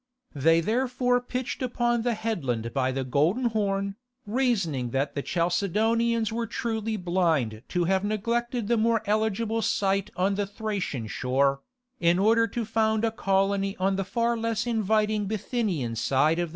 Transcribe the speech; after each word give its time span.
They 0.33 0.61
therefore 0.61 1.21
pitched 1.21 1.61
upon 1.61 2.01
the 2.01 2.15
headland 2.15 2.73
by 2.73 2.91
the 2.91 3.03
Golden 3.03 3.43
Horn, 3.45 3.97
reasoning 4.25 4.89
that 4.89 5.13
the 5.13 5.21
Chalcedonians 5.21 6.31
were 6.31 6.47
truly 6.47 6.97
blind 6.97 7.61
to 7.67 7.83
have 7.83 8.03
neglected 8.03 8.67
the 8.67 8.77
more 8.77 9.03
eligible 9.05 9.61
site 9.61 10.09
on 10.15 10.33
the 10.33 10.47
Thracian 10.47 11.05
shore, 11.05 11.61
in 11.99 12.17
order 12.17 12.47
to 12.47 12.65
found 12.65 13.05
a 13.05 13.11
colony 13.11 13.77
on 13.77 13.95
the 13.95 14.03
far 14.03 14.35
less 14.35 14.65
inviting 14.65 15.27
Bithynian 15.27 15.95
side 15.95 16.39
of 16.39 16.49
the 16.49 16.49
strait. 16.49 16.49